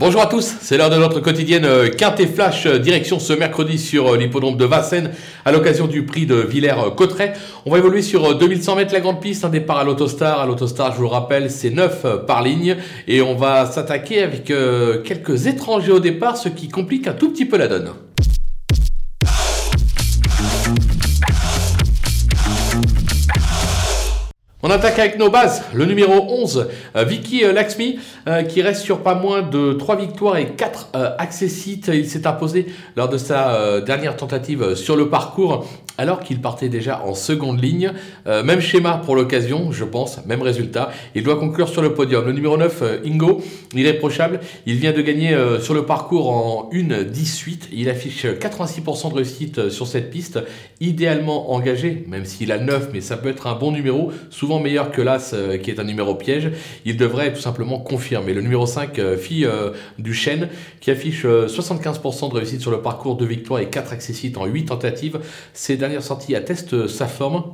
[0.00, 3.76] Bonjour à tous, c'est l'heure de notre quotidienne euh, Quintet Flash, euh, direction ce mercredi
[3.76, 5.10] sur euh, l'hippodrome de Vincennes
[5.44, 7.34] à l'occasion du prix de Villers-Cotterêts.
[7.66, 10.40] On va évoluer sur 2100 mètres la grande piste, un départ à l'autostar.
[10.40, 12.76] À l'autostar, je vous le rappelle, c'est 9 par ligne
[13.08, 14.44] et on va s'attaquer avec
[15.04, 17.90] quelques étrangers au départ, ce qui complique un tout petit peu la donne.
[24.62, 25.62] On attaque avec nos bases.
[25.72, 27.98] Le numéro 11, euh, Vicky euh, Laxmi,
[28.28, 30.88] euh, qui reste sur pas moins de 3 victoires et 4
[31.18, 31.90] accessites.
[31.92, 35.66] Il s'est imposé lors de sa dernière tentative sur le parcours
[35.98, 37.92] alors qu'il partait déjà en seconde ligne.
[38.26, 40.90] Même schéma pour l'occasion, je pense, même résultat.
[41.14, 42.24] Il doit conclure sur le podium.
[42.24, 43.42] Le numéro 9, euh, Ingo,
[43.74, 44.40] irréprochable.
[44.66, 47.68] Il vient de gagner sur le parcours en 1-18.
[47.72, 50.40] Il affiche 86% de réussite sur cette piste.
[50.80, 54.10] Idéalement engagé, même s'il a 9, mais ça peut être un bon numéro,
[54.58, 56.50] meilleur que l'As, qui est un numéro piège.
[56.84, 58.34] Il devrait tout simplement confirmer.
[58.34, 59.48] Le numéro 5, fille
[59.98, 60.48] du chêne,
[60.80, 64.66] qui affiche 75% de réussite sur le parcours, de victoires et 4 accessites en 8
[64.66, 65.20] tentatives.
[65.52, 67.44] C'est dernière sortie atteste sa forme.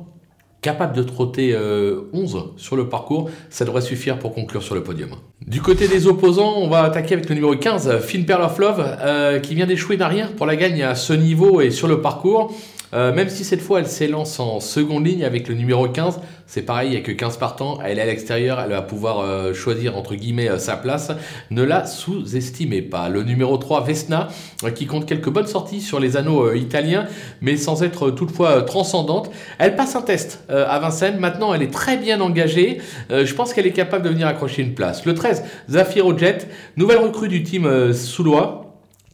[0.61, 4.81] Capable de trotter 11 euh, sur le parcours, ça devrait suffire pour conclure sur le
[4.81, 5.11] podium.
[5.45, 8.83] Du côté des opposants, on va attaquer avec le numéro 15, Finn Pearl of Love,
[9.01, 12.51] euh, qui vient d'échouer derrière pour la gagne à ce niveau et sur le parcours.
[12.93, 16.61] Euh, même si cette fois elle s'élance en seconde ligne avec le numéro 15, c'est
[16.61, 19.53] pareil, il n'y a que 15 partants, elle est à l'extérieur, elle va pouvoir euh,
[19.53, 21.11] choisir entre guillemets euh, sa place.
[21.51, 23.09] Ne la sous-estimez pas.
[23.09, 24.29] Le numéro 3, Vesna,
[24.75, 27.07] qui compte quelques bonnes sorties sur les anneaux italiens,
[27.41, 29.29] mais sans être toutefois transcendante.
[29.59, 32.79] Elle passe un test à Vincennes, maintenant elle est très bien engagée,
[33.09, 35.05] je pense qu'elle est capable de venir accrocher une place.
[35.05, 38.66] Le 13, Zafiro Jet, nouvelle recrue du team Soulois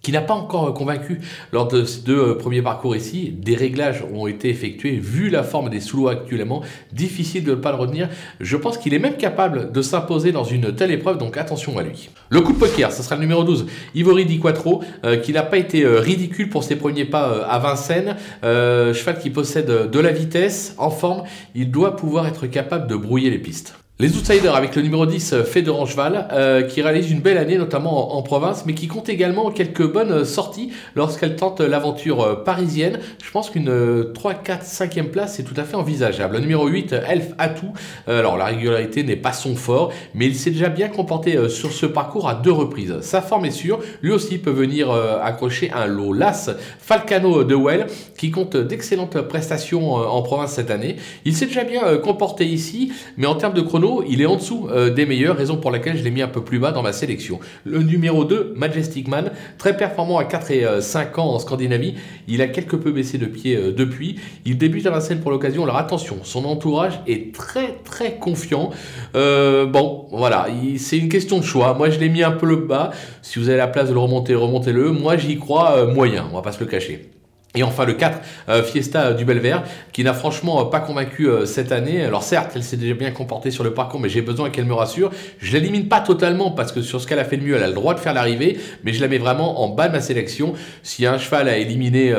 [0.04, 1.22] qui n'a pas encore convaincu
[1.54, 3.34] lors de ces deux euh, premiers parcours ici.
[3.36, 4.98] Des réglages ont été effectués.
[4.98, 8.09] Vu la forme des sous actuellement, difficile de ne pas le retenir.
[8.42, 11.84] Je pense qu'il est même capable de s'imposer dans une telle épreuve, donc attention à
[11.84, 12.09] lui.
[12.30, 13.66] Le coup de poker, ce sera le numéro 12,
[13.96, 17.58] Ivory Di Quattro, euh, qui n'a pas été euh, ridicule pour ses premiers pas à
[17.59, 18.18] Vincennes.
[18.44, 21.24] cheval qui possède de la vitesse, en forme,
[21.56, 23.75] il doit pouvoir être capable de brouiller les pistes.
[24.00, 27.59] Les Outsiders avec le numéro 10 euh, Fée Rancheval euh, qui réalise une belle année
[27.59, 32.98] notamment en, province mais qui compte également quelques bonnes sorties lorsqu'elle tente l'aventure euh, parisienne.
[33.24, 36.38] Je pense qu'une 3, 4, 5e place c'est tout à fait envisageable.
[36.38, 37.72] Le numéro 8 Elf Atout,
[38.08, 41.86] alors la régularité n'est pas son fort mais il s'est déjà bien comporté sur ce
[41.86, 43.00] parcours à deux reprises.
[43.02, 46.14] Sa forme est sûre, lui aussi peut venir accrocher un lot.
[46.14, 46.50] Las
[46.80, 47.86] Falcano de Well
[48.18, 50.96] qui compte d'excellentes prestations en province cette année.
[51.26, 54.70] Il s'est déjà bien comporté ici mais en termes de chrono il est en dessous
[54.72, 56.94] euh, des meilleurs, raison pour laquelle je l'ai mis un peu plus bas dans ma
[56.94, 57.40] sélection.
[57.66, 61.96] Le numéro 2, Majestic Man, très performant à 4 et 5 euh, ans en Scandinavie.
[62.28, 64.20] Il a quelque peu baissé de pied euh, depuis.
[64.46, 65.64] Il débute à Vincennes pour l'occasion.
[65.64, 68.72] Alors attention, son entourage est très très confiant.
[69.14, 71.74] bon, voilà, c'est une question de choix.
[71.74, 72.92] Moi, je l'ai mis un peu le bas.
[73.22, 74.92] Si vous avez la place de le remonter, remontez-le.
[74.92, 77.12] Moi, j'y crois moyen, on va pas se le cacher.
[77.56, 78.19] Et enfin le 4,
[78.50, 82.03] euh, Fiesta du Belvert, qui n'a franchement euh, pas convaincu euh, cette année.
[82.03, 84.74] Alors certes, elle s'est déjà bien comportée sur le parcours, mais j'ai besoin qu'elle me
[84.74, 85.12] rassure.
[85.38, 87.68] Je l'élimine pas totalement parce que sur ce qu'elle a fait de mieux, elle a
[87.68, 90.53] le droit de faire l'arrivée, mais je la mets vraiment en bas de ma sélection.
[90.81, 92.14] Si un cheval à éliminer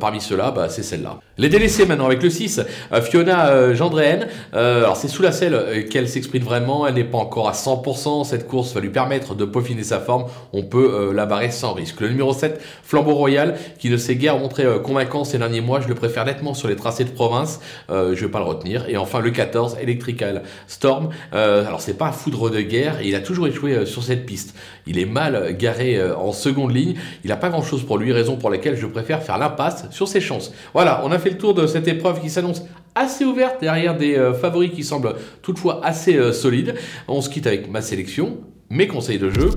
[0.00, 1.20] parmi ceux-là, bah, c'est celle-là.
[1.38, 2.62] Les délaissés maintenant avec le 6,
[3.02, 4.26] Fiona Gendréenne.
[4.52, 8.24] alors c'est sous la selle qu'elle s'exprime vraiment, elle n'est pas encore à 100%.
[8.24, 10.26] Cette course va lui permettre de peaufiner sa forme.
[10.52, 12.00] On peut la barrer sans risque.
[12.00, 15.80] Le numéro 7, Flambeau Royal, qui ne s'est guère montré convaincant ces derniers mois.
[15.80, 17.60] Je le préfère nettement sur les tracés de province.
[17.90, 18.88] Euh, je vais pas le retenir.
[18.88, 21.10] Et enfin, le 14, Electrical Storm.
[21.34, 23.02] Euh, alors, c'est pas un foudre de guerre.
[23.02, 24.54] Il a toujours échoué sur cette piste.
[24.86, 26.94] Il est mal garé en seconde ligne.
[27.24, 30.08] Il n'a pas grand chose pour lui, raison pour laquelle je préfère faire l'impasse sur
[30.08, 30.52] ses chances.
[30.74, 32.62] Voilà, on a fait le tour de cette épreuve qui s'annonce
[32.94, 36.74] assez ouverte derrière des favoris qui semblent toutefois assez solides.
[37.08, 38.38] On se quitte avec ma sélection,
[38.70, 39.50] mes conseils de jeu,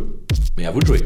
[0.57, 0.99] mais à vous de jouer.